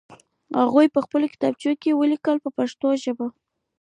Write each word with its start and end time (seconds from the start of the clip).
هغه 0.61 0.81
په 0.95 0.99
خپلو 1.05 1.25
کتابچو 1.33 1.71
کې 1.81 1.97
ولیکئ 1.99 2.37
په 2.43 2.49
پښتو 2.57 2.87
ژبه. 3.03 3.27